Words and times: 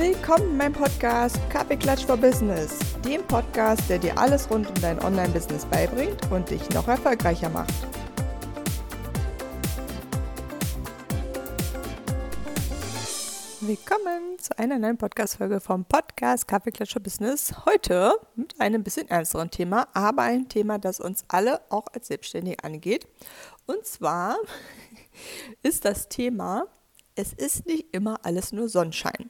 Willkommen 0.00 0.52
in 0.52 0.56
meinem 0.56 0.72
Podcast 0.72 1.38
Kaffeeklatsch 1.50 2.06
for 2.06 2.16
Business, 2.16 2.78
dem 3.04 3.22
Podcast, 3.24 3.82
der 3.90 3.98
dir 3.98 4.16
alles 4.16 4.50
rund 4.50 4.66
um 4.66 4.74
dein 4.80 4.98
Online-Business 4.98 5.66
beibringt 5.66 6.18
und 6.30 6.48
dich 6.48 6.66
noch 6.70 6.88
erfolgreicher 6.88 7.50
macht. 7.50 7.74
Willkommen 13.60 14.38
zu 14.38 14.58
einer 14.58 14.78
neuen 14.78 14.96
Podcast-Folge 14.96 15.60
vom 15.60 15.84
Podcast 15.84 16.48
Kaffeeklatsch 16.48 16.94
for 16.94 17.02
Business. 17.02 17.52
Heute 17.66 18.14
mit 18.36 18.58
einem 18.58 18.82
bisschen 18.82 19.06
ernsteren 19.06 19.50
Thema, 19.50 19.86
aber 19.92 20.22
ein 20.22 20.48
Thema, 20.48 20.78
das 20.78 21.00
uns 21.00 21.24
alle 21.28 21.60
auch 21.68 21.88
als 21.92 22.06
Selbstständige 22.06 22.64
angeht. 22.64 23.06
Und 23.66 23.84
zwar 23.84 24.38
ist 25.62 25.84
das 25.84 26.08
Thema, 26.08 26.64
es 27.16 27.34
ist 27.34 27.66
nicht 27.66 27.94
immer 27.94 28.18
alles 28.22 28.50
nur 28.52 28.70
Sonnenschein. 28.70 29.28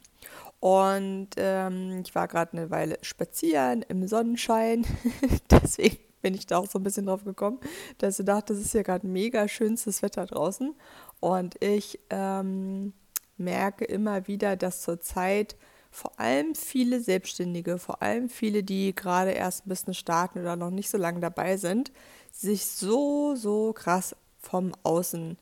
Und 0.61 1.31
ähm, 1.37 2.03
ich 2.05 2.15
war 2.15 2.29
gerade 2.29 2.53
eine 2.53 2.71
Weile 2.71 2.99
spazieren 3.03 3.83
im 3.89 4.07
Sonnenschein. 4.07 4.87
Deswegen 5.51 5.99
bin 6.21 6.35
ich 6.35 6.47
da 6.47 6.59
auch 6.59 6.69
so 6.69 6.79
ein 6.79 6.83
bisschen 6.83 7.07
drauf 7.07 7.25
gekommen, 7.25 7.59
dass 7.99 8.19
ich 8.19 8.27
dachte, 8.27 8.53
das 8.53 8.63
ist 8.63 8.75
ja 8.75 8.83
gerade 8.83 9.07
mega 9.07 9.49
schönstes 9.49 10.03
Wetter 10.03 10.27
draußen. 10.27 10.75
Und 11.19 11.63
ich 11.63 11.99
ähm, 12.11 12.93
merke 13.39 13.87
immer 13.87 14.27
wieder, 14.27 14.57
dass 14.57 14.83
zurzeit 14.83 15.57
vor 15.91 16.21
allem 16.21 16.55
viele 16.55 17.01
Selbstständige, 17.01 17.79
vor 17.79 18.03
allem 18.03 18.29
viele, 18.29 18.63
die 18.63 18.95
gerade 18.95 19.33
erst 19.33 19.67
ein 19.67 19.71
bisschen 19.71 19.95
starten 19.95 20.41
oder 20.41 20.57
noch 20.57 20.71
nicht 20.71 20.91
so 20.91 20.99
lange 20.99 21.21
dabei 21.21 21.57
sind, 21.57 21.91
sich 22.33 22.67
so, 22.67 23.35
so 23.35 23.73
krass 23.73 24.15
vom 24.39 24.73
Außen 24.83 25.37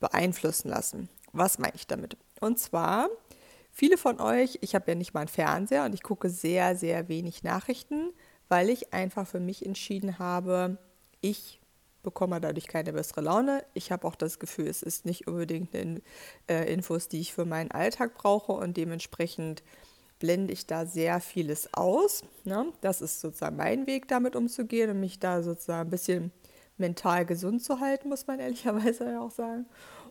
beeinflussen 0.00 0.68
lassen. 0.68 1.08
Was 1.32 1.58
meine 1.58 1.74
ich 1.74 1.86
damit? 1.86 2.16
Und 2.40 2.58
zwar 2.58 3.08
Viele 3.78 3.96
von 3.96 4.20
euch, 4.20 4.58
ich 4.60 4.74
habe 4.74 4.90
ja 4.90 4.96
nicht 4.96 5.14
mal 5.14 5.20
einen 5.20 5.28
Fernseher 5.28 5.84
und 5.84 5.94
ich 5.94 6.02
gucke 6.02 6.30
sehr, 6.30 6.74
sehr 6.74 7.08
wenig 7.08 7.44
Nachrichten, 7.44 8.10
weil 8.48 8.70
ich 8.70 8.92
einfach 8.92 9.24
für 9.24 9.38
mich 9.38 9.64
entschieden 9.64 10.18
habe, 10.18 10.78
ich 11.20 11.60
bekomme 12.02 12.40
dadurch 12.40 12.66
keine 12.66 12.92
bessere 12.92 13.20
Laune. 13.20 13.64
Ich 13.74 13.92
habe 13.92 14.08
auch 14.08 14.16
das 14.16 14.40
Gefühl, 14.40 14.66
es 14.66 14.82
ist 14.82 15.06
nicht 15.06 15.28
unbedingt 15.28 15.76
in, 15.76 16.02
äh, 16.48 16.72
Infos, 16.72 17.06
die 17.06 17.20
ich 17.20 17.32
für 17.32 17.44
meinen 17.44 17.70
Alltag 17.70 18.14
brauche 18.14 18.50
und 18.50 18.76
dementsprechend 18.76 19.62
blende 20.18 20.52
ich 20.52 20.66
da 20.66 20.84
sehr 20.84 21.20
vieles 21.20 21.72
aus. 21.72 22.24
Ne? 22.42 22.72
Das 22.80 23.00
ist 23.00 23.20
sozusagen 23.20 23.54
mein 23.54 23.86
Weg, 23.86 24.08
damit 24.08 24.34
umzugehen 24.34 24.90
und 24.90 24.98
mich 24.98 25.20
da 25.20 25.40
sozusagen 25.44 25.86
ein 25.86 25.90
bisschen 25.90 26.32
mental 26.78 27.24
gesund 27.24 27.62
zu 27.62 27.78
halten, 27.78 28.08
muss 28.08 28.26
man 28.26 28.40
ehrlicherweise 28.40 29.20
auch 29.20 29.30
sagen. 29.30 29.66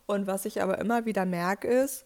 Und 0.06 0.26
was 0.26 0.46
ich 0.46 0.62
aber 0.62 0.78
immer 0.78 1.04
wieder 1.04 1.26
merke, 1.26 1.68
ist, 1.68 2.06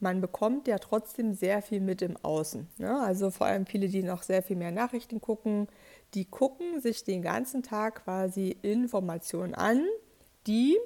man 0.00 0.20
bekommt 0.20 0.68
ja 0.68 0.78
trotzdem 0.78 1.34
sehr 1.34 1.62
viel 1.62 1.80
mit 1.80 2.02
im 2.02 2.16
Außen. 2.22 2.68
Ne? 2.78 3.00
Also 3.00 3.30
vor 3.30 3.46
allem 3.46 3.66
viele, 3.66 3.88
die 3.88 4.02
noch 4.02 4.22
sehr 4.22 4.42
viel 4.42 4.56
mehr 4.56 4.72
Nachrichten 4.72 5.20
gucken, 5.20 5.68
die 6.14 6.24
gucken 6.24 6.80
sich 6.80 7.04
den 7.04 7.22
ganzen 7.22 7.62
Tag 7.62 8.04
quasi 8.04 8.56
Informationen 8.62 9.54
an, 9.54 9.84
die, 10.46 10.78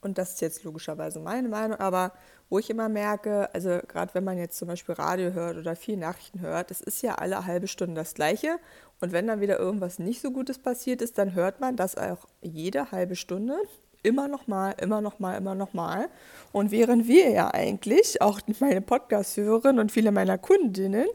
und 0.00 0.18
das 0.18 0.34
ist 0.34 0.40
jetzt 0.40 0.64
logischerweise 0.64 1.20
meine 1.20 1.48
Meinung, 1.48 1.78
aber 1.78 2.12
wo 2.50 2.58
ich 2.58 2.70
immer 2.70 2.88
merke, 2.88 3.52
also 3.54 3.80
gerade 3.88 4.14
wenn 4.14 4.24
man 4.24 4.38
jetzt 4.38 4.56
zum 4.56 4.68
Beispiel 4.68 4.94
Radio 4.94 5.32
hört 5.32 5.58
oder 5.58 5.76
viel 5.76 5.96
Nachrichten 5.96 6.40
hört, 6.40 6.70
es 6.70 6.80
ist 6.80 7.02
ja 7.02 7.16
alle 7.16 7.44
halbe 7.44 7.68
Stunde 7.68 7.94
das 7.94 8.14
Gleiche. 8.14 8.58
Und 9.00 9.12
wenn 9.12 9.26
dann 9.26 9.40
wieder 9.40 9.58
irgendwas 9.58 9.98
nicht 9.98 10.22
so 10.22 10.30
Gutes 10.30 10.58
passiert 10.58 11.02
ist, 11.02 11.18
dann 11.18 11.34
hört 11.34 11.60
man 11.60 11.76
das 11.76 11.96
auch 11.96 12.26
jede 12.40 12.90
halbe 12.90 13.16
Stunde 13.16 13.58
immer 14.02 14.28
noch 14.28 14.46
mal, 14.46 14.72
immer 14.80 15.00
noch 15.00 15.18
mal, 15.18 15.36
immer 15.36 15.54
noch 15.54 15.74
mal. 15.74 16.08
Und 16.52 16.70
während 16.70 17.06
wir 17.08 17.30
ja 17.30 17.52
eigentlich, 17.52 18.20
auch 18.22 18.40
meine 18.60 18.80
Podcast-Hörerinnen 18.80 19.78
und 19.78 19.92
viele 19.92 20.12
meiner 20.12 20.38
Kundinnen, 20.38 21.06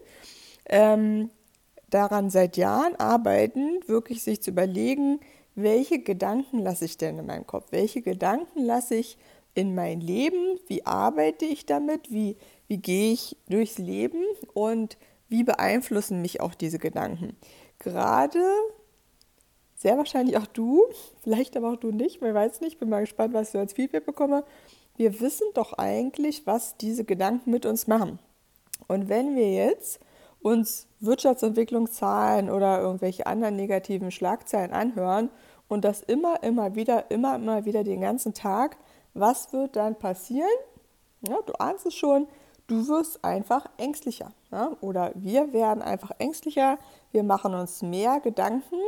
ähm, 0.66 1.30
daran 1.90 2.30
seit 2.30 2.58
Jahren 2.58 2.96
arbeiten, 2.96 3.80
wirklich 3.86 4.24
sich 4.24 4.42
zu 4.42 4.52
überlegen, 4.52 5.20
welche 5.56 6.00
Gedanken 6.00 6.60
lasse 6.60 6.86
ich 6.86 6.98
denn 6.98 7.20
in 7.20 7.26
meinem 7.26 7.46
Kopf? 7.46 7.68
Welche 7.72 8.02
Gedanken 8.02 8.66
lasse 8.66 8.96
ich 8.96 9.18
in 9.54 9.76
mein 9.76 10.02
Leben? 10.02 10.60
Wie 10.68 10.86
arbeite 10.86 11.46
ich 11.46 11.66
damit? 11.66 12.12
Wie, 12.12 12.38
wie 12.68 12.78
gehe 12.78 13.14
ich 13.14 13.38
durchs 13.50 13.78
Leben? 13.78 14.24
Und 14.54 14.98
wie 15.30 15.44
beeinflussen 15.44 16.22
mich 16.22 16.42
auch 16.42 16.56
diese 16.56 16.80
Gedanken? 16.80 17.38
Gerade 17.78 18.44
sehr 19.84 19.98
wahrscheinlich 19.98 20.38
auch 20.38 20.48
du, 20.48 20.86
vielleicht 21.24 21.58
aber 21.58 21.74
auch 21.74 21.76
du 21.76 21.92
nicht, 21.92 22.22
man 22.22 22.34
weiß 22.34 22.62
nicht, 22.62 22.80
bin 22.80 22.88
mal 22.88 23.02
gespannt, 23.02 23.34
was 23.34 23.54
ich 23.54 23.60
als 23.60 23.74
Feedback 23.74 24.06
bekomme. 24.06 24.46
Wir 24.96 25.20
wissen 25.20 25.46
doch 25.56 25.74
eigentlich, 25.74 26.48
was 26.48 26.78
diese 26.78 27.04
Gedanken 27.04 27.52
mit 27.52 27.66
uns 27.66 27.86
machen. 27.86 28.18
Und 28.88 29.10
wenn 29.10 29.36
wir 29.36 29.52
jetzt 29.52 30.00
uns 30.42 30.88
Wirtschaftsentwicklungszahlen 31.02 32.50
oder 32.50 32.80
irgendwelche 32.80 33.28
anderen 33.28 33.58
negativen 33.58 34.10
Schlagzeilen 34.10 34.72
anhören 34.72 35.30
und 35.68 35.84
das 35.84 36.02
immer, 36.02 36.42
immer 36.44 36.76
wieder, 36.76 37.12
immer, 37.12 37.36
immer 37.36 37.66
wieder 37.66 37.84
den 37.84 38.00
ganzen 38.00 38.34
Tag, 38.34 38.78
was 39.14 39.52
wird 39.52 39.76
dann 39.76 40.00
passieren? 40.00 40.48
Ja, 41.28 41.40
du 41.46 41.54
ahnst 41.60 41.86
es 41.86 41.94
schon, 41.94 42.28
du 42.68 42.88
wirst 42.88 43.26
einfach 43.26 43.66
ängstlicher. 43.76 44.32
Ja? 44.50 44.78
Oder 44.80 45.12
wir 45.16 45.52
werden 45.52 45.82
einfach 45.82 46.12
ängstlicher, 46.20 46.78
wir 47.12 47.24
machen 47.24 47.54
uns 47.54 47.82
mehr 47.82 48.22
Gedanken 48.22 48.80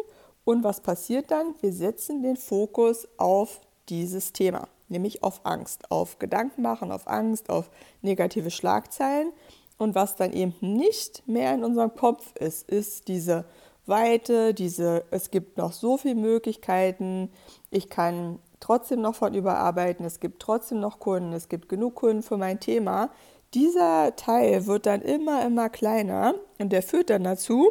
und 0.46 0.64
was 0.64 0.80
passiert 0.80 1.32
dann? 1.32 1.56
Wir 1.60 1.74
setzen 1.74 2.22
den 2.24 2.38
Fokus 2.38 3.08
auf 3.18 3.60
dieses 3.90 4.32
Thema, 4.32 4.68
nämlich 4.88 5.24
auf 5.24 5.42
Angst, 5.44 5.92
auf 5.92 6.20
Gedanken 6.20 6.62
machen, 6.62 6.92
auf 6.92 7.08
Angst, 7.08 7.50
auf 7.50 7.70
negative 8.02 8.52
Schlagzeilen. 8.52 9.34
Und 9.78 9.96
was 9.96 10.16
dann 10.16 10.32
eben 10.32 10.56
nicht 10.62 11.28
mehr 11.28 11.54
in 11.54 11.64
unserem 11.64 11.94
Kopf 11.96 12.34
ist, 12.38 12.70
ist 12.70 13.08
diese 13.10 13.44
Weite, 13.88 14.54
diese, 14.54 15.04
es 15.12 15.32
gibt 15.32 15.58
noch 15.58 15.74
so 15.74 15.98
viele 15.98 16.16
Möglichkeiten, 16.16 17.30
ich 17.72 17.90
kann 17.90 18.40
trotzdem 18.60 19.02
noch 19.02 19.16
von 19.16 19.34
überarbeiten, 19.34 20.06
es 20.06 20.20
gibt 20.20 20.42
trotzdem 20.42 20.80
noch 20.80 21.00
Kunden, 21.00 21.34
es 21.34 21.50
gibt 21.50 21.70
genug 21.70 21.96
Kunden 21.96 22.24
für 22.24 22.38
mein 22.38 22.60
Thema. 22.60 23.10
Dieser 23.54 24.16
Teil 24.16 24.66
wird 24.66 24.86
dann 24.86 25.02
immer, 25.02 25.46
immer 25.46 25.70
kleiner 25.70 26.36
und 26.58 26.72
der 26.72 26.82
führt 26.82 27.10
dann 27.10 27.24
dazu, 27.24 27.70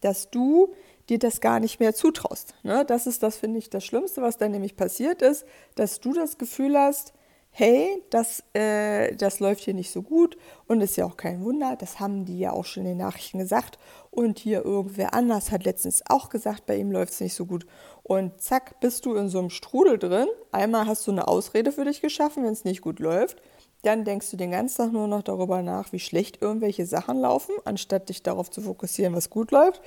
dass 0.00 0.30
du 0.30 0.72
dir 1.08 1.18
das 1.18 1.40
gar 1.40 1.60
nicht 1.60 1.80
mehr 1.80 1.94
zutraust. 1.94 2.54
Ne? 2.62 2.84
Das 2.84 3.06
ist 3.06 3.22
das, 3.22 3.36
finde 3.36 3.58
ich, 3.58 3.70
das 3.70 3.84
Schlimmste, 3.84 4.22
was 4.22 4.38
dann 4.38 4.50
nämlich 4.50 4.76
passiert 4.76 5.22
ist, 5.22 5.44
dass 5.74 6.00
du 6.00 6.12
das 6.12 6.38
Gefühl 6.38 6.76
hast, 6.76 7.12
hey, 7.58 8.02
das, 8.10 8.44
äh, 8.52 9.16
das 9.16 9.40
läuft 9.40 9.64
hier 9.64 9.72
nicht 9.72 9.90
so 9.90 10.02
gut 10.02 10.36
und 10.66 10.82
ist 10.82 10.96
ja 10.96 11.06
auch 11.06 11.16
kein 11.16 11.42
Wunder, 11.42 11.74
das 11.76 12.00
haben 12.00 12.26
die 12.26 12.38
ja 12.38 12.52
auch 12.52 12.66
schon 12.66 12.82
in 12.82 12.90
den 12.90 12.98
Nachrichten 12.98 13.38
gesagt 13.38 13.78
und 14.10 14.38
hier 14.38 14.62
irgendwer 14.62 15.14
anders 15.14 15.50
hat 15.50 15.64
letztens 15.64 16.02
auch 16.06 16.28
gesagt, 16.28 16.66
bei 16.66 16.76
ihm 16.76 16.92
läuft 16.92 17.14
es 17.14 17.20
nicht 17.20 17.34
so 17.34 17.46
gut 17.46 17.66
und 18.02 18.42
zack, 18.42 18.78
bist 18.80 19.06
du 19.06 19.14
in 19.14 19.30
so 19.30 19.38
einem 19.38 19.48
Strudel 19.48 19.98
drin. 19.98 20.28
Einmal 20.52 20.86
hast 20.86 21.06
du 21.06 21.12
eine 21.12 21.28
Ausrede 21.28 21.72
für 21.72 21.86
dich 21.86 22.02
geschaffen, 22.02 22.44
wenn 22.44 22.52
es 22.52 22.64
nicht 22.64 22.82
gut 22.82 23.00
läuft. 23.00 23.40
Dann 23.82 24.04
denkst 24.04 24.30
du 24.30 24.36
den 24.36 24.50
ganzen 24.50 24.76
Tag 24.76 24.92
nur 24.92 25.08
noch 25.08 25.22
darüber 25.22 25.62
nach, 25.62 25.92
wie 25.92 25.98
schlecht 25.98 26.42
irgendwelche 26.42 26.86
Sachen 26.86 27.20
laufen, 27.20 27.54
anstatt 27.64 28.08
dich 28.08 28.22
darauf 28.22 28.50
zu 28.50 28.60
fokussieren, 28.60 29.14
was 29.14 29.30
gut 29.30 29.50
läuft. 29.50 29.80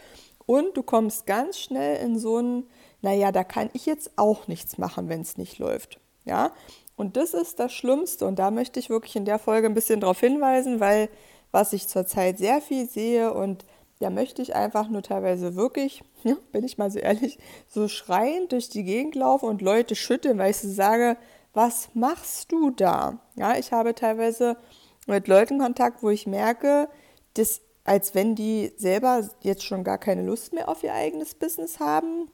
Und 0.49 0.75
du 0.75 0.81
kommst 0.81 1.27
ganz 1.27 1.59
schnell 1.59 2.03
in 2.03 2.17
so 2.17 2.39
ein, 2.39 2.63
naja, 3.03 3.31
da 3.31 3.43
kann 3.43 3.69
ich 3.73 3.85
jetzt 3.85 4.13
auch 4.15 4.47
nichts 4.47 4.79
machen, 4.79 5.07
wenn 5.07 5.21
es 5.21 5.37
nicht 5.37 5.59
läuft. 5.59 5.99
Ja, 6.25 6.53
und 6.95 7.17
das 7.17 7.35
ist 7.35 7.59
das 7.59 7.71
Schlimmste. 7.71 8.25
Und 8.25 8.39
da 8.39 8.49
möchte 8.49 8.79
ich 8.79 8.89
wirklich 8.89 9.15
in 9.15 9.25
der 9.25 9.37
Folge 9.37 9.67
ein 9.67 9.75
bisschen 9.75 9.99
darauf 9.99 10.19
hinweisen, 10.19 10.79
weil 10.79 11.07
was 11.51 11.71
ich 11.71 11.87
zurzeit 11.87 12.39
sehr 12.39 12.61
viel 12.61 12.89
sehe 12.89 13.31
und 13.31 13.63
da 13.99 14.09
möchte 14.09 14.41
ich 14.41 14.55
einfach 14.55 14.89
nur 14.89 15.03
teilweise 15.03 15.55
wirklich, 15.55 16.01
ja, 16.23 16.33
bin 16.51 16.63
ich 16.63 16.79
mal 16.79 16.89
so 16.89 16.97
ehrlich, 16.97 17.37
so 17.67 17.87
schreiend 17.87 18.51
durch 18.51 18.69
die 18.69 18.83
Gegend 18.83 19.13
laufen 19.13 19.45
und 19.45 19.61
Leute 19.61 19.95
schütteln, 19.95 20.39
weil 20.39 20.49
ich 20.49 20.57
so 20.57 20.67
sage, 20.67 21.15
was 21.53 21.89
machst 21.93 22.51
du 22.51 22.71
da? 22.71 23.19
Ja, 23.35 23.55
ich 23.55 23.71
habe 23.71 23.93
teilweise 23.93 24.57
mit 25.05 25.27
Leuten 25.27 25.59
Kontakt, 25.59 26.01
wo 26.01 26.09
ich 26.09 26.25
merke, 26.25 26.89
das 27.35 27.61
als 27.83 28.15
wenn 28.15 28.35
die 28.35 28.71
selber 28.77 29.27
jetzt 29.41 29.63
schon 29.63 29.83
gar 29.83 29.97
keine 29.97 30.23
Lust 30.23 30.53
mehr 30.53 30.69
auf 30.69 30.83
ihr 30.83 30.93
eigenes 30.93 31.35
Business 31.35 31.79
haben, 31.79 32.29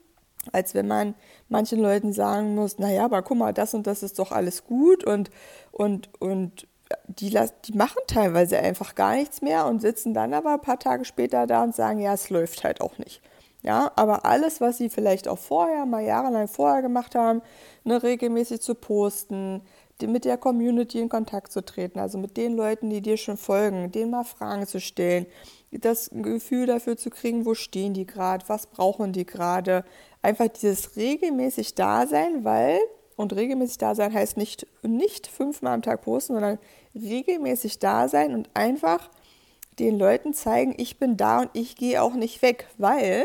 als 0.52 0.74
wenn 0.74 0.86
man 0.86 1.14
manchen 1.48 1.80
Leuten 1.80 2.12
sagen 2.12 2.54
muss, 2.54 2.78
naja, 2.78 3.04
aber 3.04 3.22
guck 3.22 3.38
mal, 3.38 3.52
das 3.52 3.74
und 3.74 3.86
das 3.86 4.02
ist 4.02 4.18
doch 4.18 4.32
alles 4.32 4.64
gut 4.64 5.04
und, 5.04 5.30
und, 5.72 6.10
und 6.20 6.68
die, 7.08 7.36
die 7.64 7.72
machen 7.72 8.00
teilweise 8.06 8.58
einfach 8.58 8.94
gar 8.94 9.16
nichts 9.16 9.42
mehr 9.42 9.66
und 9.66 9.80
sitzen 9.80 10.14
dann 10.14 10.34
aber 10.34 10.54
ein 10.54 10.60
paar 10.60 10.78
Tage 10.78 11.04
später 11.04 11.46
da 11.46 11.64
und 11.64 11.74
sagen, 11.74 12.00
ja, 12.00 12.14
es 12.14 12.30
läuft 12.30 12.64
halt 12.64 12.80
auch 12.80 12.98
nicht. 12.98 13.20
Ja, 13.62 13.90
aber 13.96 14.24
alles, 14.24 14.60
was 14.60 14.78
sie 14.78 14.88
vielleicht 14.88 15.26
auch 15.26 15.38
vorher, 15.38 15.86
mal 15.86 16.04
jahrelang 16.04 16.46
vorher 16.46 16.82
gemacht 16.82 17.16
haben, 17.16 17.42
ne, 17.82 18.00
regelmäßig 18.00 18.60
zu 18.60 18.76
posten, 18.76 19.62
mit 20.02 20.24
der 20.24 20.36
Community 20.36 21.00
in 21.00 21.08
Kontakt 21.08 21.52
zu 21.52 21.64
treten, 21.64 21.98
also 21.98 22.18
mit 22.18 22.36
den 22.36 22.56
Leuten, 22.56 22.90
die 22.90 23.00
dir 23.00 23.16
schon 23.16 23.36
folgen, 23.36 23.90
denen 23.92 24.10
mal 24.10 24.24
Fragen 24.24 24.66
zu 24.66 24.80
stellen, 24.80 25.26
das 25.70 26.10
Gefühl 26.12 26.66
dafür 26.66 26.96
zu 26.96 27.10
kriegen, 27.10 27.44
wo 27.46 27.54
stehen 27.54 27.94
die 27.94 28.06
gerade, 28.06 28.48
was 28.48 28.66
brauchen 28.66 29.12
die 29.12 29.26
gerade. 29.26 29.84
Einfach 30.22 30.48
dieses 30.48 30.96
regelmäßig 30.96 31.74
Dasein, 31.74 32.44
weil 32.44 32.78
Und 33.16 33.34
regelmäßig 33.34 33.78
da 33.78 33.94
sein 33.94 34.12
heißt 34.12 34.36
nicht, 34.36 34.66
nicht 34.82 35.26
fünfmal 35.26 35.72
am 35.72 35.82
Tag 35.82 36.02
posten, 36.02 36.34
sondern 36.34 36.58
regelmäßig 36.94 37.78
da 37.78 38.08
sein 38.08 38.34
und 38.34 38.50
einfach 38.52 39.10
den 39.78 39.98
Leuten 39.98 40.34
zeigen, 40.34 40.74
ich 40.76 40.98
bin 40.98 41.16
da 41.16 41.40
und 41.40 41.50
ich 41.54 41.76
gehe 41.76 42.02
auch 42.02 42.14
nicht 42.14 42.42
weg, 42.42 42.66
weil 42.78 43.24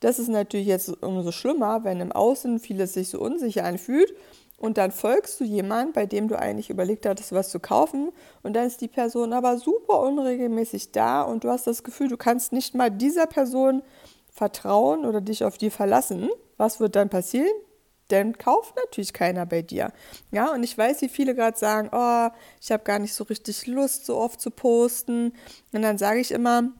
das 0.00 0.18
ist 0.18 0.28
natürlich 0.28 0.66
jetzt 0.66 1.02
umso 1.02 1.32
schlimmer, 1.32 1.84
wenn 1.84 2.00
im 2.00 2.12
Außen 2.12 2.60
vieles 2.60 2.94
sich 2.94 3.08
so 3.08 3.20
unsicher 3.20 3.64
anfühlt 3.64 4.14
und 4.58 4.76
dann 4.76 4.90
folgst 4.90 5.40
du 5.40 5.44
jemand, 5.44 5.94
bei 5.94 6.04
dem 6.04 6.28
du 6.28 6.38
eigentlich 6.38 6.68
überlegt 6.68 7.06
hattest, 7.06 7.32
was 7.32 7.48
zu 7.48 7.60
kaufen 7.60 8.10
und 8.42 8.54
dann 8.54 8.66
ist 8.66 8.80
die 8.80 8.88
Person 8.88 9.32
aber 9.32 9.56
super 9.58 10.00
unregelmäßig 10.00 10.92
da 10.92 11.22
und 11.22 11.44
du 11.44 11.48
hast 11.48 11.66
das 11.66 11.84
Gefühl, 11.84 12.08
du 12.08 12.16
kannst 12.16 12.52
nicht 12.52 12.74
mal 12.74 12.90
dieser 12.90 13.26
Person 13.26 13.82
vertrauen 14.30 15.04
oder 15.04 15.20
dich 15.20 15.44
auf 15.44 15.58
die 15.58 15.70
verlassen. 15.70 16.28
Was 16.56 16.80
wird 16.80 16.96
dann 16.96 17.08
passieren? 17.08 17.48
Dann 18.08 18.38
kauft 18.38 18.74
natürlich 18.76 19.12
keiner 19.12 19.44
bei 19.46 19.62
dir. 19.62 19.92
Ja, 20.32 20.52
und 20.52 20.62
ich 20.62 20.76
weiß, 20.76 21.02
wie 21.02 21.08
viele 21.08 21.34
gerade 21.34 21.58
sagen, 21.58 21.90
oh, 21.92 22.28
ich 22.60 22.72
habe 22.72 22.82
gar 22.82 22.98
nicht 22.98 23.14
so 23.14 23.24
richtig 23.24 23.66
Lust, 23.66 24.06
so 24.06 24.16
oft 24.16 24.40
zu 24.40 24.50
posten. 24.50 25.34
Und 25.72 25.82
dann 25.82 25.98
sage 25.98 26.20
ich 26.20 26.30
immer, 26.30 26.72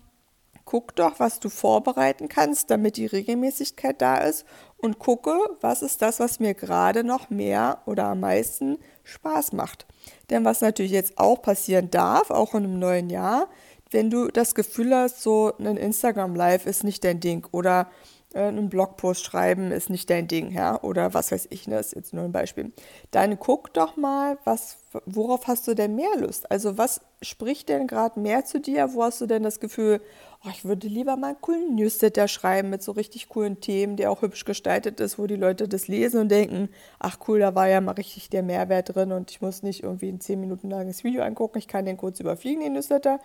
guck 0.69 0.95
doch, 0.97 1.19
was 1.19 1.41
du 1.41 1.49
vorbereiten 1.49 2.29
kannst, 2.29 2.71
damit 2.71 2.99
die 2.99 3.07
Regelmäßigkeit 3.07 4.03
da 4.03 4.19
ist 4.19 4.45
und 4.77 4.99
gucke, 4.99 5.35
was 5.63 5.81
ist 5.81 6.03
das, 6.03 6.21
was 6.21 6.41
mir 6.41 6.53
gerade 6.53 7.05
noch 7.05 7.31
mehr 7.31 7.81
oder 7.87 8.05
am 8.05 8.21
meisten 8.21 8.77
Spaß 9.03 9.53
macht. 9.53 9.87
Denn 10.29 10.45
was 10.45 10.61
natürlich 10.61 10.93
jetzt 10.93 11.17
auch 11.17 11.41
passieren 11.41 11.91
darf, 11.91 12.31
auch 12.31 12.53
in 12.53 12.65
einem 12.65 12.79
neuen 12.79 13.09
Jahr, 13.09 13.49
wenn 13.91 14.11
du 14.11 14.29
das 14.29 14.55
Gefühl 14.55 14.95
hast, 14.95 15.23
so 15.23 15.55
ein 15.59 15.79
Instagram 15.79 16.35
Live 16.35 16.67
ist 16.67 16.85
nicht 16.85 17.03
dein 17.03 17.21
Ding 17.21 17.47
oder 17.51 17.89
äh, 18.35 18.41
einen 18.41 18.69
Blogpost 18.69 19.25
schreiben 19.25 19.73
ist 19.73 19.89
nicht 19.89 20.11
dein 20.11 20.29
Ding, 20.29 20.53
ja, 20.53 20.83
oder 20.83 21.15
was 21.15 21.33
weiß 21.33 21.49
ich, 21.49 21.67
ne, 21.67 21.79
ist 21.79 21.95
jetzt 21.95 22.13
nur 22.13 22.25
ein 22.25 22.33
Beispiel. 22.33 22.73
Dann 23.11 23.39
guck 23.39 23.73
doch 23.73 23.97
mal, 23.97 24.37
was, 24.45 24.78
worauf 25.07 25.47
hast 25.47 25.69
du 25.69 25.75
denn 25.75 25.95
mehr 25.95 26.17
Lust? 26.19 26.51
Also 26.51 26.79
was 26.79 27.01
spricht 27.21 27.69
denn 27.69 27.87
gerade 27.87 28.19
mehr 28.19 28.45
zu 28.45 28.61
dir? 28.61 28.95
Wo 28.95 29.03
hast 29.03 29.21
du 29.21 29.27
denn 29.27 29.43
das 29.43 29.61
Gefühl, 29.61 30.01
oh, 30.45 30.49
ich 30.51 30.65
würde 30.65 30.87
lieber 30.87 31.17
mal 31.17 31.29
einen 31.29 31.41
coolen 31.41 31.75
Newsletter 31.75 32.29
schreiben 32.29 32.71
mit 32.71 32.83
so 32.83 32.93
richtig 32.93 33.29
coolen 33.29 33.61
Themen, 33.61 33.97
der 33.97 34.11
auch 34.11 34.23
hübsch 34.23 34.45
gestaltet 34.45 35.01
ist, 35.01 35.19
wo 35.19 35.27
die 35.27 35.37
Leute 35.37 35.69
das 35.69 35.89
lesen 35.89 36.21
und 36.21 36.29
denken, 36.31 36.69
ach 36.99 37.19
cool, 37.29 37.41
da 37.41 37.55
war 37.55 37.69
ja 37.69 37.81
mal 37.81 37.93
richtig 37.93 38.31
der 38.31 38.43
Mehrwert 38.43 38.95
drin 38.95 39.13
und 39.13 39.31
ich 39.31 39.41
muss 39.41 39.63
nicht 39.63 39.83
irgendwie 39.83 40.09
ein 40.09 40.21
10 40.21 40.41
Minuten 40.41 40.71
langes 40.71 41.05
Video 41.05 41.23
angucken, 41.23 41.59
ich 41.59 41.69
kann 41.69 41.85
den 41.85 41.97
kurz 41.97 42.21
überfliegen, 42.21 42.63
den 42.63 42.73
Newsletter. 42.73 43.21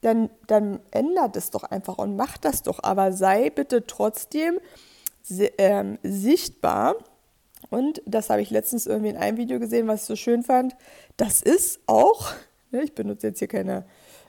Dann, 0.00 0.30
dann 0.48 0.80
ändert 0.90 1.36
es 1.36 1.50
doch 1.50 1.62
einfach 1.62 1.98
und 1.98 2.16
mach 2.16 2.36
das 2.36 2.62
doch. 2.62 2.80
Aber 2.82 3.12
sei 3.12 3.50
bitte 3.50 3.86
trotzdem 3.86 4.58
ähm, 5.58 5.98
sichtbar. 6.02 6.96
Und 7.72 8.02
das 8.04 8.28
habe 8.28 8.42
ich 8.42 8.50
letztens 8.50 8.86
irgendwie 8.86 9.08
in 9.08 9.16
einem 9.16 9.38
Video 9.38 9.58
gesehen, 9.58 9.88
was 9.88 10.02
ich 10.02 10.06
so 10.06 10.16
schön 10.16 10.42
fand. 10.42 10.76
Das 11.16 11.40
ist 11.40 11.80
auch, 11.86 12.30
ne, 12.70 12.82
ich 12.82 12.94
benutze 12.94 13.28
jetzt 13.28 13.38
hier 13.38 13.48
keine 13.48 13.86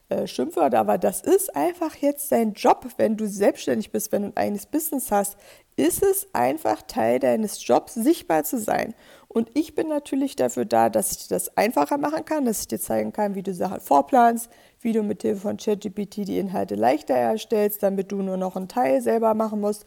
äh, 0.07 0.27
Schimpfwörter, 0.27 0.79
aber 0.79 0.97
das 0.97 1.19
ist 1.19 1.53
einfach 1.53 1.97
jetzt 1.97 2.31
dein 2.31 2.53
Job, 2.53 2.87
wenn 2.95 3.17
du 3.17 3.27
selbstständig 3.27 3.91
bist, 3.91 4.13
wenn 4.13 4.21
du 4.21 4.27
ein 4.29 4.37
eigenes 4.37 4.65
Business 4.65 5.11
hast, 5.11 5.35
ist 5.75 6.03
es 6.03 6.27
einfach 6.31 6.83
Teil 6.83 7.19
deines 7.19 7.67
Jobs, 7.67 7.95
sichtbar 7.95 8.45
zu 8.45 8.59
sein. 8.59 8.93
Und 9.27 9.49
ich 9.55 9.75
bin 9.75 9.89
natürlich 9.89 10.37
dafür 10.37 10.63
da, 10.63 10.89
dass 10.89 11.11
ich 11.11 11.27
dir 11.27 11.35
das 11.35 11.57
einfacher 11.57 11.97
machen 11.97 12.23
kann, 12.23 12.45
dass 12.45 12.61
ich 12.61 12.69
dir 12.69 12.79
zeigen 12.79 13.11
kann, 13.11 13.35
wie 13.35 13.43
du 13.43 13.53
Sachen 13.53 13.81
vorplanst, 13.81 14.49
wie 14.79 14.93
du 14.93 15.03
mit 15.03 15.21
Hilfe 15.21 15.41
von 15.41 15.57
ChatGPT 15.57 16.27
die 16.27 16.37
Inhalte 16.37 16.75
leichter 16.75 17.15
erstellst, 17.15 17.83
damit 17.83 18.13
du 18.13 18.21
nur 18.21 18.37
noch 18.37 18.55
einen 18.55 18.69
Teil 18.69 19.01
selber 19.01 19.33
machen 19.33 19.59
musst. 19.59 19.83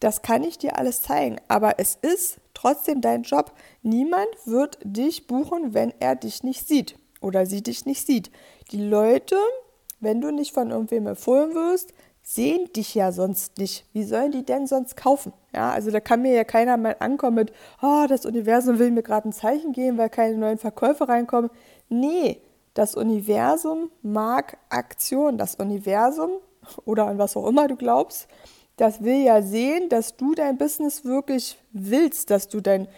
Das 0.00 0.22
kann 0.22 0.42
ich 0.42 0.58
dir 0.58 0.76
alles 0.78 1.02
zeigen, 1.02 1.36
aber 1.46 1.74
es 1.78 1.96
ist 2.00 2.38
trotzdem 2.58 3.00
dein 3.00 3.22
Job. 3.22 3.52
Niemand 3.82 4.28
wird 4.44 4.78
dich 4.82 5.26
buchen, 5.26 5.74
wenn 5.74 5.92
er 6.00 6.16
dich 6.16 6.42
nicht 6.42 6.66
sieht 6.66 6.98
oder 7.20 7.46
sie 7.46 7.62
dich 7.62 7.86
nicht 7.86 8.04
sieht. 8.06 8.30
Die 8.72 8.82
Leute, 8.82 9.36
wenn 10.00 10.20
du 10.20 10.30
nicht 10.30 10.52
von 10.52 10.70
irgendwem 10.70 11.06
empfohlen 11.06 11.54
wirst, 11.54 11.92
sehen 12.22 12.70
dich 12.74 12.94
ja 12.94 13.12
sonst 13.12 13.58
nicht. 13.58 13.86
Wie 13.92 14.02
sollen 14.02 14.32
die 14.32 14.44
denn 14.44 14.66
sonst 14.66 14.96
kaufen? 14.96 15.32
Ja, 15.54 15.70
also 15.70 15.90
da 15.90 16.00
kann 16.00 16.22
mir 16.22 16.34
ja 16.34 16.44
keiner 16.44 16.76
mal 16.76 16.96
ankommen 16.98 17.36
mit, 17.36 17.52
oh, 17.80 18.06
das 18.08 18.26
Universum 18.26 18.78
will 18.78 18.90
mir 18.90 19.02
gerade 19.02 19.28
ein 19.28 19.32
Zeichen 19.32 19.72
geben, 19.72 19.96
weil 19.96 20.10
keine 20.10 20.36
neuen 20.36 20.58
Verkäufe 20.58 21.08
reinkommen. 21.08 21.50
Nee, 21.88 22.42
das 22.74 22.96
Universum 22.96 23.90
mag 24.02 24.58
Aktion. 24.68 25.38
Das 25.38 25.54
Universum 25.54 26.32
oder 26.84 27.06
an 27.06 27.18
was 27.18 27.36
auch 27.36 27.46
immer 27.46 27.68
du 27.68 27.76
glaubst, 27.76 28.28
das 28.78 29.02
will 29.02 29.22
ja 29.22 29.42
sehen, 29.42 29.88
dass 29.88 30.16
du 30.16 30.34
dein 30.34 30.56
Business 30.56 31.04
wirklich 31.04 31.58
willst, 31.72 32.30
dass 32.30 32.48
du 32.48 32.60
dein 32.60 32.88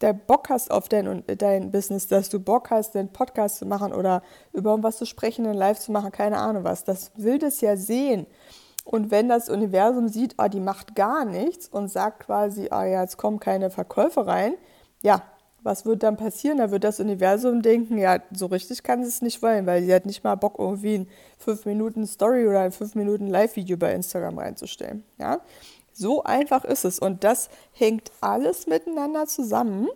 der 0.00 0.12
Bock 0.12 0.48
hast 0.48 0.70
auf 0.70 0.88
dein, 0.88 1.24
dein 1.26 1.70
Business, 1.72 2.06
dass 2.06 2.28
du 2.28 2.38
Bock 2.38 2.70
hast, 2.70 2.94
den 2.94 3.08
Podcast 3.08 3.58
zu 3.58 3.66
machen 3.66 3.92
oder 3.92 4.22
über 4.52 4.70
irgendwas 4.70 4.98
zu 4.98 5.06
sprechen, 5.06 5.46
einen 5.46 5.58
Live 5.58 5.80
zu 5.80 5.92
machen, 5.92 6.12
keine 6.12 6.38
Ahnung 6.38 6.64
was. 6.64 6.84
Das 6.84 7.10
will 7.16 7.38
das 7.38 7.60
ja 7.60 7.76
sehen. 7.76 8.26
Und 8.84 9.10
wenn 9.10 9.28
das 9.28 9.48
Universum 9.48 10.08
sieht, 10.08 10.34
ah, 10.38 10.48
die 10.48 10.60
macht 10.60 10.94
gar 10.94 11.24
nichts 11.24 11.68
und 11.68 11.88
sagt 11.88 12.20
quasi, 12.20 12.68
ah 12.70 12.84
ja, 12.84 13.02
jetzt 13.02 13.16
kommen 13.16 13.40
keine 13.40 13.70
Verkäufe 13.70 14.26
rein, 14.26 14.54
ja, 15.02 15.22
was 15.62 15.84
wird 15.84 16.02
dann 16.02 16.16
passieren? 16.16 16.58
Da 16.58 16.70
wird 16.70 16.84
das 16.84 17.00
Universum 17.00 17.62
denken, 17.62 17.98
ja, 17.98 18.20
so 18.32 18.46
richtig 18.46 18.82
kann 18.82 19.02
sie 19.02 19.08
es 19.08 19.22
nicht 19.22 19.42
wollen, 19.42 19.66
weil 19.66 19.82
sie 19.82 19.92
hat 19.92 20.06
nicht 20.06 20.24
mal 20.24 20.36
Bock, 20.36 20.56
irgendwie 20.58 20.98
ein 20.98 21.08
5 21.38 21.66
Minuten 21.66 22.06
Story 22.06 22.46
oder 22.46 22.60
ein 22.60 22.72
5 22.72 22.94
Minuten 22.94 23.26
Live-Video 23.26 23.76
bei 23.76 23.92
Instagram 23.92 24.38
reinzustellen. 24.38 25.04
Ja? 25.18 25.40
So 25.92 26.22
einfach 26.22 26.64
ist 26.64 26.84
es. 26.84 26.98
Und 26.98 27.24
das 27.24 27.48
hängt 27.72 28.12
alles 28.20 28.66
miteinander 28.66 29.26
zusammen. 29.26 29.88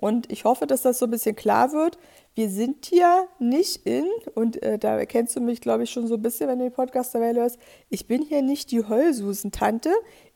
Und 0.00 0.30
ich 0.30 0.44
hoffe, 0.44 0.66
dass 0.66 0.82
das 0.82 1.00
so 1.00 1.06
ein 1.06 1.10
bisschen 1.10 1.34
klar 1.34 1.72
wird. 1.72 1.98
Wir 2.34 2.48
sind 2.48 2.86
hier 2.86 3.26
nicht 3.40 3.84
in, 3.84 4.06
und 4.34 4.62
äh, 4.62 4.78
da 4.78 5.04
kennst 5.06 5.34
du 5.34 5.40
mich, 5.40 5.60
glaube 5.60 5.82
ich, 5.82 5.90
schon 5.90 6.06
so 6.06 6.14
ein 6.14 6.22
bisschen, 6.22 6.48
wenn 6.48 6.60
du 6.60 6.66
den 6.66 6.72
Podcast 6.72 7.14
dabei 7.14 7.34
hörst, 7.34 7.58
ich 7.90 8.06
bin 8.06 8.22
hier 8.22 8.42
nicht 8.42 8.70
die 8.70 8.84
Heulsusen-Tante. 8.84 9.90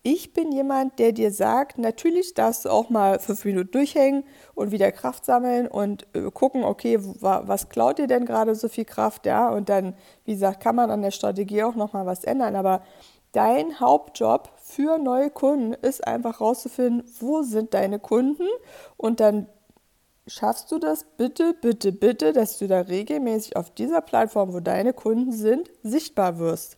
Ich 0.05 0.33
bin 0.33 0.51
jemand, 0.51 0.99
der 0.99 1.13
dir 1.13 1.31
sagt, 1.31 1.79
natürlich 1.79 2.35
darfst 2.35 2.65
du 2.65 2.71
auch 2.71 2.91
mal 2.91 3.21
fünf 3.21 3.45
Minuten 3.45 3.71
durchhängen 3.71 4.25
und 4.55 4.73
wieder 4.73 4.91
Kraft 4.91 5.25
sammeln 5.25 5.69
und 5.69 6.09
äh, 6.13 6.29
gucken, 6.33 6.65
okay, 6.65 6.99
was 7.01 7.69
klaut 7.69 7.99
dir 7.99 8.09
denn 8.09 8.27
gerade 8.27 8.57
so 8.57 8.69
viel 8.69 8.85
Kraft, 8.85 9.27
ja? 9.27 9.49
Und 9.49 9.69
dann, 9.69 9.95
wie 10.25 10.33
gesagt, 10.33 10.61
kann 10.61 10.75
man 10.75 10.91
an 10.91 11.03
der 11.03 11.13
Strategie 11.13 11.63
auch 11.63 11.77
nochmal 11.77 12.05
was 12.05 12.25
ändern. 12.25 12.57
Aber 12.57 12.83
dein 13.31 13.79
Hauptjob 13.79 14.51
für 14.57 14.99
neue 14.99 15.31
Kunden 15.31 15.73
ist 15.75 16.05
einfach 16.05 16.41
rauszufinden, 16.41 17.05
wo 17.21 17.43
sind 17.43 17.73
deine 17.73 18.01
Kunden 18.01 18.49
und 18.97 19.21
dann 19.21 19.47
schaffst 20.27 20.73
du 20.73 20.79
das 20.81 21.05
bitte, 21.17 21.55
bitte, 21.55 21.93
bitte, 21.93 22.33
dass 22.33 22.59
du 22.59 22.67
da 22.67 22.81
regelmäßig 22.81 23.57
auf 23.57 23.71
dieser 23.71 24.01
Plattform, 24.01 24.53
wo 24.53 24.59
deine 24.59 24.93
Kunden 24.95 25.31
sind, 25.31 25.71
sichtbar 25.85 26.39
wirst. 26.41 26.77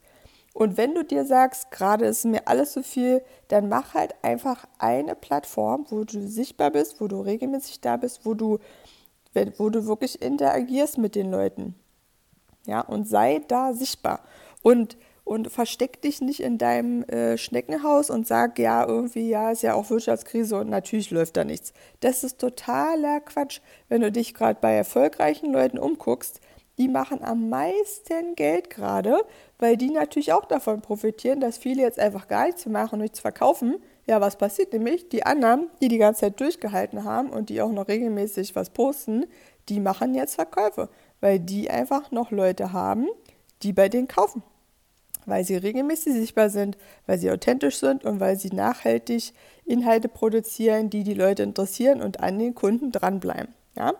Und 0.54 0.76
wenn 0.76 0.94
du 0.94 1.04
dir 1.04 1.26
sagst, 1.26 1.72
gerade 1.72 2.06
ist 2.06 2.24
mir 2.24 2.46
alles 2.46 2.72
zu 2.72 2.80
so 2.80 2.88
viel, 2.88 3.22
dann 3.48 3.68
mach 3.68 3.92
halt 3.92 4.14
einfach 4.22 4.66
eine 4.78 5.16
Plattform, 5.16 5.84
wo 5.90 6.04
du 6.04 6.26
sichtbar 6.26 6.70
bist, 6.70 7.00
wo 7.00 7.08
du 7.08 7.20
regelmäßig 7.20 7.80
da 7.80 7.96
bist, 7.96 8.24
wo 8.24 8.34
du, 8.34 8.60
wo 9.58 9.68
du 9.68 9.86
wirklich 9.86 10.22
interagierst 10.22 10.96
mit 10.96 11.16
den 11.16 11.32
Leuten. 11.32 11.74
Ja, 12.66 12.80
und 12.80 13.08
sei 13.08 13.42
da 13.48 13.74
sichtbar. 13.74 14.20
Und 14.62 14.96
und 15.24 15.50
versteck 15.50 16.02
dich 16.02 16.20
nicht 16.20 16.40
in 16.40 16.58
deinem 16.58 17.02
äh, 17.04 17.38
Schneckenhaus 17.38 18.10
und 18.10 18.26
sag, 18.26 18.58
ja, 18.58 18.86
irgendwie, 18.86 19.30
ja, 19.30 19.50
ist 19.50 19.62
ja 19.62 19.74
auch 19.74 19.88
Wirtschaftskrise 19.88 20.58
und 20.58 20.68
natürlich 20.68 21.10
läuft 21.10 21.38
da 21.38 21.44
nichts. 21.44 21.72
Das 22.00 22.24
ist 22.24 22.38
totaler 22.38 23.20
Quatsch. 23.20 23.60
Wenn 23.88 24.02
du 24.02 24.12
dich 24.12 24.34
gerade 24.34 24.58
bei 24.60 24.74
erfolgreichen 24.74 25.50
Leuten 25.50 25.78
umguckst, 25.78 26.40
die 26.78 26.88
machen 26.88 27.22
am 27.22 27.48
meisten 27.48 28.34
Geld 28.34 28.70
gerade, 28.70 29.24
weil 29.58 29.76
die 29.76 29.90
natürlich 29.90 30.32
auch 30.32 30.44
davon 30.44 30.80
profitieren, 30.80 31.40
dass 31.40 31.58
viele 31.58 31.82
jetzt 31.82 31.98
einfach 31.98 32.28
gar 32.28 32.46
nichts 32.46 32.66
machen 32.66 32.94
und 32.94 33.02
nichts 33.02 33.20
verkaufen. 33.20 33.76
Ja, 34.06 34.20
was 34.20 34.36
passiert 34.36 34.72
nämlich? 34.72 35.08
Die 35.08 35.24
anderen, 35.24 35.70
die 35.80 35.88
die 35.88 35.98
ganze 35.98 36.22
Zeit 36.22 36.40
durchgehalten 36.40 37.04
haben 37.04 37.30
und 37.30 37.48
die 37.48 37.62
auch 37.62 37.72
noch 37.72 37.88
regelmäßig 37.88 38.54
was 38.56 38.70
posten, 38.70 39.26
die 39.68 39.80
machen 39.80 40.14
jetzt 40.14 40.34
Verkäufe, 40.34 40.88
weil 41.20 41.38
die 41.38 41.70
einfach 41.70 42.10
noch 42.10 42.30
Leute 42.30 42.72
haben, 42.72 43.08
die 43.62 43.72
bei 43.72 43.88
denen 43.88 44.08
kaufen 44.08 44.42
weil 45.26 45.44
sie 45.44 45.56
regelmäßig 45.56 46.12
sichtbar 46.14 46.50
sind, 46.50 46.76
weil 47.06 47.18
sie 47.18 47.30
authentisch 47.30 47.78
sind 47.78 48.04
und 48.04 48.20
weil 48.20 48.36
sie 48.36 48.50
nachhaltig 48.50 49.32
Inhalte 49.64 50.08
produzieren, 50.08 50.90
die 50.90 51.04
die 51.04 51.14
Leute 51.14 51.42
interessieren 51.42 52.02
und 52.02 52.20
an 52.20 52.38
den 52.38 52.54
Kunden 52.54 52.92
dranbleiben. 52.92 53.54
Ja? 53.76 53.94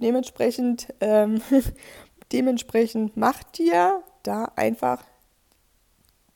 Dementsprechend, 0.00 0.88
ähm, 1.00 1.42
dementsprechend 2.32 3.16
macht 3.16 3.58
dir 3.58 4.02
da 4.22 4.52
einfach 4.56 5.02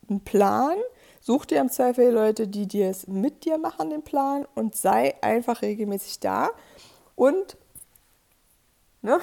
einen 0.09 0.21
Plan, 0.21 0.77
such 1.21 1.47
dir 1.47 1.61
im 1.61 1.71
Zweifel 1.71 2.11
Leute, 2.11 2.49
die 2.49 2.67
dir 2.67 2.89
es 2.89 3.07
mit 3.07 3.45
dir 3.45 3.59
machen, 3.59 3.91
den 3.91 4.03
Plan 4.03 4.47
und 4.55 4.75
sei 4.75 5.15
einfach 5.23 5.63
regelmäßig 5.63 6.21
da 6.21 6.51
und 7.15 7.57
ne, 9.03 9.21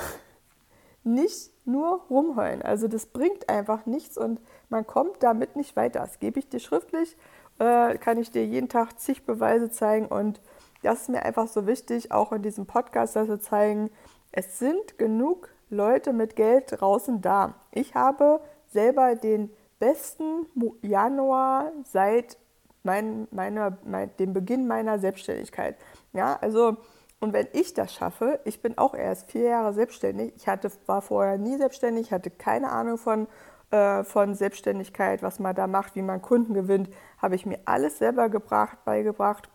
nicht 1.04 1.52
nur 1.66 2.02
rumheulen. 2.10 2.62
Also 2.62 2.88
das 2.88 3.06
bringt 3.06 3.50
einfach 3.50 3.86
nichts 3.86 4.18
und 4.18 4.40
man 4.70 4.86
kommt 4.86 5.24
damit 5.24 5.56
nicht 5.56 5.76
weiter. 5.76 6.00
Das 6.00 6.20
gebe 6.20 6.40
ich 6.40 6.50
dir 6.50 6.60
schriftlich, 6.60 7.16
äh, 7.60 7.98
kann 7.98 8.18
ich 8.18 8.32
dir 8.32 8.46
jeden 8.46 8.70
Tag 8.70 9.00
zig 9.00 9.26
Beweise 9.26 9.70
zeigen 9.70 10.08
und 10.08 10.42
das 10.82 11.02
ist 11.02 11.10
mir 11.10 11.24
einfach 11.24 11.48
so 11.48 11.68
wichtig, 11.68 12.12
auch 12.12 12.32
in 12.32 12.42
diesem 12.42 12.66
Podcast, 12.66 13.16
dass 13.16 13.28
wir 13.28 13.40
zeigen, 13.40 13.90
es 14.32 14.60
sind 14.60 14.98
genug 14.98 15.50
Leute 15.70 16.14
mit 16.14 16.36
Geld 16.36 16.66
draußen 16.68 17.22
da. 17.22 17.56
Ich 17.72 17.96
habe 17.96 18.42
selber 18.68 19.16
den 19.16 19.52
besten 19.80 20.46
Januar 20.82 21.72
seit 21.86 22.38
mein, 22.84 23.28
meiner, 23.32 23.78
mein, 23.86 24.16
dem 24.18 24.34
Beginn 24.34 24.68
meiner 24.68 25.00
Selbstständigkeit. 25.00 25.78
Ja, 26.14 26.38
also, 26.42 26.78
und 27.20 27.34
wenn 27.34 27.48
ich 27.54 27.74
das 27.74 27.94
schaffe, 27.94 28.40
ich 28.46 28.62
bin 28.62 28.78
auch 28.78 28.94
erst 28.94 29.32
vier 29.32 29.44
Jahre 29.44 29.74
selbstständig, 29.74 30.34
ich 30.36 30.48
hatte, 30.48 30.72
war 30.86 31.02
vorher 31.02 31.38
nie 31.38 31.58
selbstständig, 31.58 32.12
hatte 32.12 32.30
keine 32.30 32.72
Ahnung 32.72 32.98
von, 32.98 33.28
äh, 33.72 34.04
von 34.04 34.34
Selbstständigkeit, 34.36 35.22
was 35.22 35.40
man 35.40 35.56
da 35.56 35.68
macht, 35.68 35.96
wie 35.96 36.02
man 36.02 36.22
Kunden 36.22 36.54
gewinnt, 36.54 36.90
habe 37.22 37.36
ich 37.36 37.46
mir 37.46 37.60
alles 37.66 37.98
selber 37.98 38.30
gebracht, 38.30 38.84
beigebracht, 38.86 39.50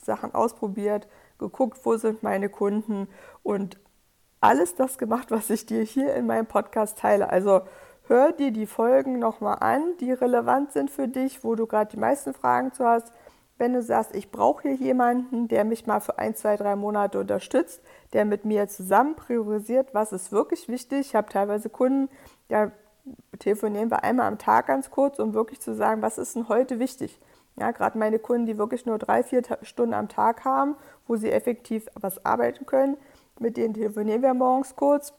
Sachen 0.00 0.34
ausprobiert, 0.34 1.08
geguckt, 1.38 1.78
wo 1.84 1.96
sind 1.96 2.22
meine 2.22 2.48
Kunden 2.48 3.08
und 3.42 3.78
alles 4.44 4.74
das 4.74 4.98
gemacht, 4.98 5.30
was 5.30 5.48
ich 5.48 5.64
dir 5.64 5.82
hier 5.82 6.14
in 6.14 6.26
meinem 6.26 6.44
Podcast 6.44 6.98
teile. 6.98 7.30
Also 7.30 7.62
hör 8.08 8.32
dir 8.32 8.50
die 8.50 8.66
Folgen 8.66 9.18
nochmal 9.18 9.56
an, 9.60 9.96
die 10.00 10.12
relevant 10.12 10.72
sind 10.72 10.90
für 10.90 11.08
dich, 11.08 11.42
wo 11.42 11.54
du 11.54 11.66
gerade 11.66 11.90
die 11.90 11.98
meisten 11.98 12.34
Fragen 12.34 12.70
zu 12.72 12.84
hast. 12.84 13.10
Wenn 13.56 13.72
du 13.72 13.82
sagst, 13.82 14.14
ich 14.14 14.30
brauche 14.30 14.68
hier 14.68 14.74
jemanden, 14.74 15.48
der 15.48 15.64
mich 15.64 15.86
mal 15.86 16.00
für 16.00 16.18
ein, 16.18 16.34
zwei, 16.34 16.56
drei 16.56 16.76
Monate 16.76 17.18
unterstützt, 17.18 17.80
der 18.12 18.26
mit 18.26 18.44
mir 18.44 18.68
zusammen 18.68 19.14
priorisiert, 19.16 19.94
was 19.94 20.12
ist 20.12 20.30
wirklich 20.30 20.68
wichtig. 20.68 21.00
Ich 21.06 21.14
habe 21.14 21.30
teilweise 21.30 21.70
Kunden, 21.70 22.10
da 22.48 22.70
telefonieren 23.38 23.90
wir 23.90 24.04
einmal 24.04 24.26
am 24.26 24.38
Tag 24.38 24.66
ganz 24.66 24.90
kurz, 24.90 25.18
um 25.18 25.32
wirklich 25.32 25.60
zu 25.60 25.74
sagen, 25.74 26.02
was 26.02 26.18
ist 26.18 26.36
denn 26.36 26.48
heute 26.48 26.78
wichtig. 26.78 27.18
Ja, 27.56 27.70
gerade 27.70 27.96
meine 27.96 28.18
Kunden, 28.18 28.44
die 28.44 28.58
wirklich 28.58 28.84
nur 28.84 28.98
drei, 28.98 29.22
vier 29.22 29.42
Stunden 29.62 29.94
am 29.94 30.08
Tag 30.08 30.44
haben, 30.44 30.76
wo 31.06 31.16
sie 31.16 31.30
effektiv 31.30 31.88
was 31.94 32.26
arbeiten 32.26 32.66
können, 32.66 32.98
mit 33.38 33.56
denen 33.56 33.74
telefonieren 33.74 34.22
wir 34.22 34.34
morgens 34.34 34.76
kurz 34.76 35.12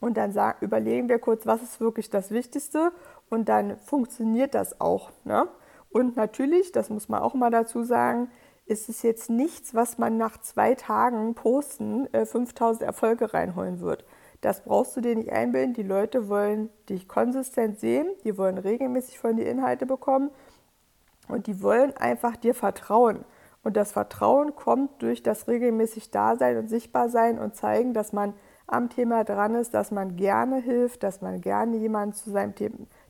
und 0.00 0.16
dann 0.16 0.32
sagen, 0.32 0.58
überlegen 0.60 1.08
wir 1.08 1.18
kurz, 1.18 1.46
was 1.46 1.62
ist 1.62 1.80
wirklich 1.80 2.10
das 2.10 2.30
Wichtigste 2.30 2.92
und 3.30 3.48
dann 3.48 3.76
funktioniert 3.78 4.54
das 4.54 4.80
auch. 4.80 5.10
Ne? 5.24 5.48
Und 5.90 6.16
natürlich, 6.16 6.72
das 6.72 6.90
muss 6.90 7.08
man 7.08 7.22
auch 7.22 7.34
mal 7.34 7.50
dazu 7.50 7.82
sagen, 7.82 8.30
ist 8.66 8.88
es 8.88 9.02
jetzt 9.02 9.30
nichts, 9.30 9.74
was 9.74 9.96
man 9.96 10.18
nach 10.18 10.38
zwei 10.40 10.74
Tagen 10.74 11.34
posten 11.34 12.12
äh, 12.12 12.26
5000 12.26 12.82
Erfolge 12.82 13.32
reinholen 13.32 13.80
wird. 13.80 14.04
Das 14.42 14.62
brauchst 14.62 14.96
du 14.96 15.00
dir 15.00 15.16
nicht 15.16 15.32
einbilden. 15.32 15.74
Die 15.74 15.82
Leute 15.82 16.28
wollen 16.28 16.68
dich 16.88 17.08
konsistent 17.08 17.80
sehen, 17.80 18.08
die 18.24 18.36
wollen 18.36 18.58
regelmäßig 18.58 19.18
von 19.18 19.36
dir 19.36 19.46
Inhalte 19.46 19.86
bekommen 19.86 20.30
und 21.28 21.46
die 21.46 21.62
wollen 21.62 21.96
einfach 21.96 22.36
dir 22.36 22.54
vertrauen. 22.54 23.24
Und 23.68 23.76
das 23.76 23.92
Vertrauen 23.92 24.56
kommt 24.56 25.02
durch 25.02 25.22
das 25.22 25.46
regelmäßig 25.46 26.10
Dasein 26.10 26.56
und 26.56 26.70
Sichtbarsein 26.70 27.38
und 27.38 27.54
zeigen, 27.54 27.92
dass 27.92 28.14
man 28.14 28.32
am 28.66 28.88
Thema 28.88 29.24
dran 29.24 29.54
ist, 29.56 29.74
dass 29.74 29.90
man 29.90 30.16
gerne 30.16 30.56
hilft, 30.56 31.02
dass 31.02 31.20
man 31.20 31.42
gerne 31.42 31.76
jemanden 31.76 32.14
zu 32.14 32.30
seinem 32.30 32.54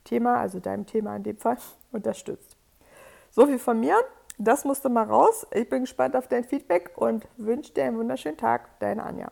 Thema, 0.03 0.35
also 0.35 0.59
deinem 0.59 0.85
Thema 0.85 1.15
in 1.15 1.23
dem 1.23 1.37
Fall, 1.37 1.55
unterstützt. 1.93 2.57
So 3.29 3.47
viel 3.47 3.57
von 3.57 3.79
mir. 3.79 3.95
Das 4.37 4.65
musste 4.65 4.89
mal 4.89 5.05
raus. 5.05 5.47
Ich 5.53 5.69
bin 5.69 5.83
gespannt 5.83 6.17
auf 6.17 6.27
dein 6.27 6.43
Feedback 6.43 6.91
und 6.97 7.25
wünsche 7.37 7.71
dir 7.71 7.85
einen 7.85 7.97
wunderschönen 7.97 8.35
Tag. 8.35 8.81
Deine 8.81 9.03
Anja. 9.03 9.31